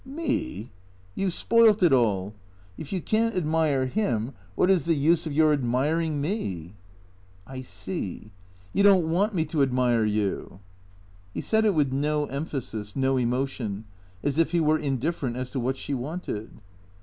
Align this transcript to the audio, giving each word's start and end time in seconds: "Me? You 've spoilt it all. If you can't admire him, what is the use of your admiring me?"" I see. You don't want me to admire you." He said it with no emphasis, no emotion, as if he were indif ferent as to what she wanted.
"Me? 0.03 0.71
You 1.13 1.29
've 1.29 1.33
spoilt 1.33 1.83
it 1.83 1.93
all. 1.93 2.33
If 2.75 2.91
you 2.91 3.01
can't 3.01 3.35
admire 3.35 3.85
him, 3.85 4.33
what 4.55 4.71
is 4.71 4.85
the 4.85 4.95
use 4.95 5.27
of 5.27 5.31
your 5.31 5.53
admiring 5.53 6.19
me?"" 6.19 6.73
I 7.55 7.61
see. 7.61 8.31
You 8.73 8.81
don't 8.81 9.05
want 9.07 9.35
me 9.35 9.45
to 9.45 9.61
admire 9.61 10.03
you." 10.05 10.59
He 11.35 11.41
said 11.41 11.65
it 11.65 11.75
with 11.75 11.93
no 11.93 12.25
emphasis, 12.25 12.95
no 12.95 13.17
emotion, 13.17 13.85
as 14.23 14.39
if 14.39 14.53
he 14.53 14.59
were 14.59 14.79
indif 14.79 15.13
ferent 15.19 15.35
as 15.35 15.51
to 15.51 15.59
what 15.59 15.77
she 15.77 15.93
wanted. 15.93 16.49